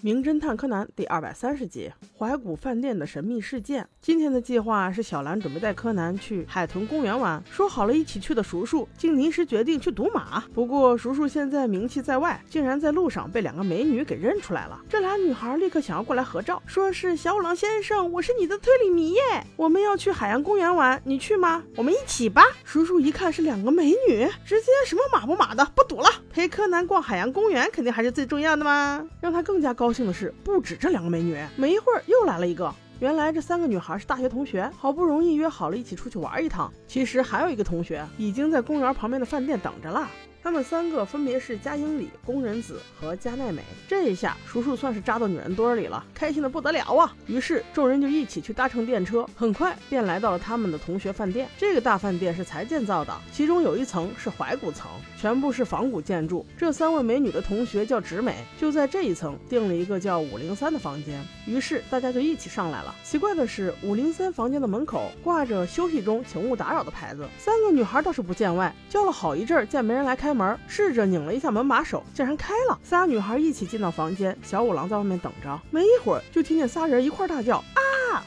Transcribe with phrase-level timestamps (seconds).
[0.00, 3.86] 名侦探柯南第二百三十集：怀古饭店的神秘事件。
[4.00, 10.44] 今天的计划是小兰准备带柯南去海豚公园玩，说好了一起去的叔叔竟临时决定去赌马。
[10.54, 14.80] 不过叔叔现在名气在外，竟然在路上被两个美女给认出来了。
[14.88, 19.20] 这俩女孩立刻想要过来合照，说是小五郎先生，我是你的推理迷耶，
[19.56, 21.64] 我们要去海洋公园玩，你去吗？
[21.74, 22.44] 我们一起吧。
[22.62, 26.07] 叔叔一看是两个美女，直接什么马不马的不赌了，
[26.48, 29.06] 柯南逛海洋公园肯定还是最重要的嘛。
[29.20, 32.74] 让他更加高兴的是，不止这两个美女，没一会儿又来了一个。
[33.00, 36.72] 原来这三个女孩是大学同学，好不容易约好了一起出去玩一趟。
[36.86, 40.08] 其实还有一个同学已经在公园旁边的饭店等着了。
[40.42, 43.62] 他们三个分别是加英里、宫仁子和加奈美。
[43.86, 47.14] 这一下，叔叔算是扎到女人堆里了，开心的不得了啊！
[47.26, 51.48] 于是众人就一起去搭乘电车，很快便来到了他们的同学饭店。
[51.58, 54.88] 这个大饭店是才建造的，其中有一层是怀古层，
[55.20, 56.46] 全部是仿古建筑。
[56.56, 61.22] 这三位美女的同学叫直美，就在这一层订了一个叫五零三的房间。
[61.46, 62.94] 于是大家就一起上来了。
[63.02, 67.26] 奇怪的是，五零三房间的门口挂着“休息中，请勿打扰”的牌子。
[67.38, 72.78] 三个女孩倒是不见外，叫了好一阵，见没人来开开门，试着拧了一下门把手，竟然开了。
[72.82, 75.58] 仨女孩一起进到房间，小五郎在外面等着。
[75.70, 77.80] 没一会儿，就听见仨人一块大叫啊！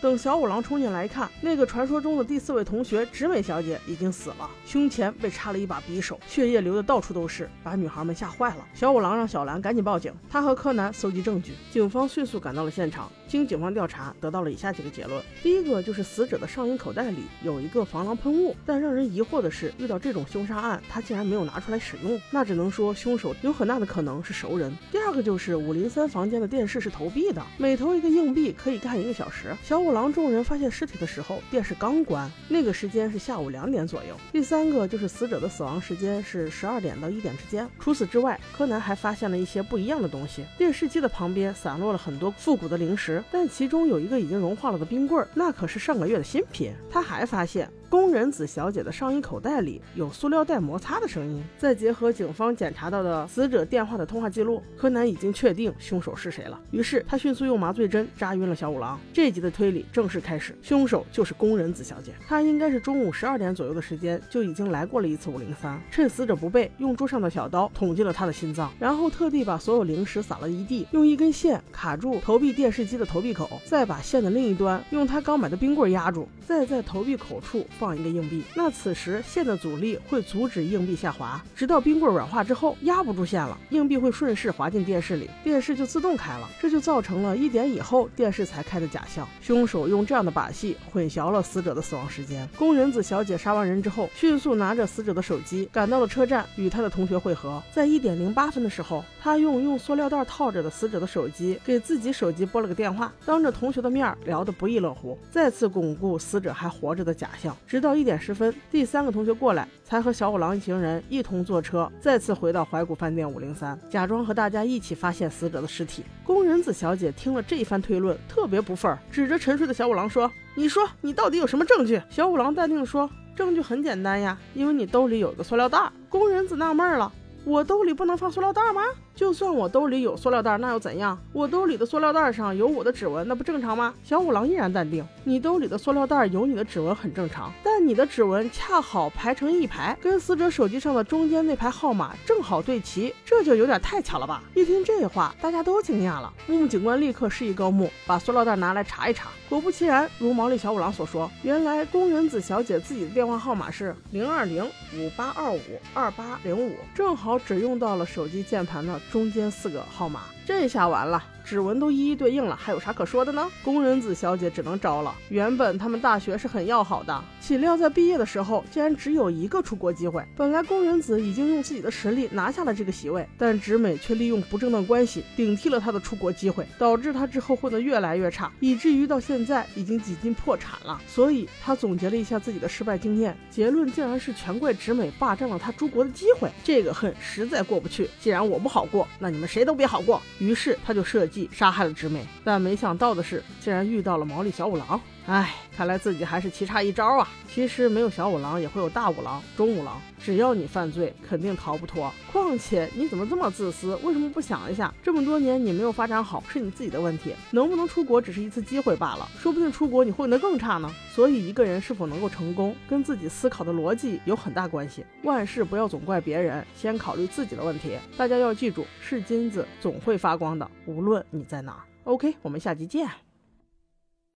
[0.00, 8.66] 等小五郎冲进来看，那个传说中的第四位同学直美小姐已经死了，胸前被插了一把匕首，血液流的到处都是，把女孩们吓坏了。
[8.74, 11.52] 小五郎让小兰赶紧报警，他和柯南搜集证据。
[11.70, 13.10] 警方迅速赶到了现场。
[13.26, 24.72] 经警方调查，得到了以下几个结论：第一个就是死者的上衣口袋里有一个防狼喷雾，但让人疑惑的是，遇到这种凶杀案，他竟然没有拿出来使用，那只能说凶手有很大的可能是熟人。
[24.92, 29.56] 第二个就是五零三房间的电视是投币的，每投一个硬币可以看一个小时。
[29.74, 34.14] 小五郎众人发现尸体的时候，电视刚关，那个时间是下午两点左右。
[34.30, 37.68] 第三个就是死者的死亡时间是十二点到一点之间。
[37.80, 43.20] 除此之外，柯南还发现了一些不一样的东西，电视机的旁边散落了很多复古的零食。
[43.32, 46.72] 但其中有一个已经融化了的冰棍，那可是上个月的新品。
[46.88, 51.40] 他还发现工人子小姐的上衣口袋里有塑料袋摩擦的声音。
[51.56, 56.60] 再结合警方检查到的死者电话的通话记录，柯南已经确定凶手是谁了。
[56.72, 58.98] 于是他迅速用麻醉针扎晕了小五郎。
[59.12, 62.10] 这集的推理正式开始，凶手就是工人子小姐。
[62.26, 73.48] 她应该是中午十二点左右的时间就已经来过了一次五零三，趁死者不备，用桌上的小刀捅进了他的心脏，然后特地把所有零食撒了一地，用一根线卡住投币电视机的投币口。
[73.64, 78.42] 再把线的另一端用他刚买的冰棍压住，再在投币口处放一个硬币。
[78.54, 86.48] 那此时线的阻力会阻止硬币下滑，直到冰棍软化之后压不住线了，硬币会顺势滑进电视里，电视就自动开了。
[86.58, 89.28] 这就造成了一点以后电视才开的假象。
[89.42, 92.48] 凶手用这样的把戏混淆了死者的死亡时间。
[92.56, 97.62] 宫仁子小姐杀完人之后，迅速拿着死者的手机赶到了车站，与她的同学会合。
[97.70, 107.54] 在一点零八分的时候，她用用塑料袋套着的死者的手机给自己手机拨了个电话，当着同学的面聊得不亦乐乎，再次巩固死者还活着的假象。
[107.74, 116.04] 直到一点十分，第三个同学过来，才和小五郎一行人一同坐车，再次回到怀古饭店五零三，假装和大家一起发现死者的尸体。
[116.22, 127.12] 宫仁子小姐听了这一番推论，特别不忿儿，指着沉睡的小五郎说：“你说你到底有什么证据？”小五郎淡定说：“证据很简单呀，因为你兜里有个塑料袋。”宫仁子纳闷了
[127.44, 128.82] ：“我兜里不能放塑料袋吗？”
[129.14, 131.16] 就算我兜里有塑料袋，那又怎样？
[131.32, 133.94] 我兜里的塑料袋上有我的指纹，那不正常吗？
[134.02, 135.06] 小五郎依然淡定。
[135.22, 144.42] 你兜里的塑料袋有你的指纹很正常，但你的指纹恰好排成一排，跟死者手机上的中间那排号码正好对齐，这就有点太巧了吧？
[144.54, 146.32] 一听这话，大家都惊讶了。
[146.48, 149.28] 木木警官立刻示意高木把塑料袋拿来查一查。
[149.48, 154.64] 果不其然，如毛利小五郎所说，原来宫仁子小姐自己的电话号码是零二零
[154.96, 155.60] 五八二五
[155.92, 159.00] 二八零五，正好只用到了手机键盘的。
[159.10, 161.22] 中间四个号码，这下完了。
[161.44, 163.50] 指纹都一一对应了，还有啥可说的呢？
[163.62, 165.14] 宫人子小姐只能招了。
[165.28, 170.24] 原本他们大学是很要好的，岂料在毕业的时候，竟然只有一个出国机会。
[170.34, 180.98] 本来宫人子已经用自己的实力拿下了这个席位，但直美却利用不正当关系顶替了他的出国机会，导致他之后混得越来越差，以至于到现在已经几近破产了。
[181.06, 186.50] 所以他总结了一下自己的失败经验，结论竟然是全怪直美霸占了他出国的机会。
[186.64, 188.08] 这个恨实在过不去。
[188.18, 190.22] 既然我不好过，那你们谁都别好过。
[190.38, 191.50] 于是他就设计。
[191.52, 195.00] 杀害了直美，但没想到的是，竟然遇到了毛利小五郎。
[195.26, 197.26] 唉，看来自己还是棋差一招啊。
[197.48, 202.12] 其实没有小五郎也会有大五郎、中五郎，只要你犯罪，肯定逃不脱。
[202.30, 203.96] 况且你怎么这么自私？
[204.02, 207.34] 为什么不想一下，这么多年你没有发展好，是你自己的问题。
[207.52, 210.92] 能不能出国只是一次机会罢了，说不定出国你混得更差呢。
[211.10, 215.06] 所以一个人是否能够成功，跟自己思考的逻辑有很大关系。
[215.22, 217.96] 万事不要总怪别人，先考虑自己的问题。
[218.16, 221.80] 大家要记住，是金子总会发光的，无论你在哪儿。
[222.04, 223.08] OK，我们下集见。